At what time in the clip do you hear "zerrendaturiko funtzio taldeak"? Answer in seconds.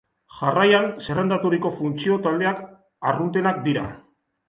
1.09-2.67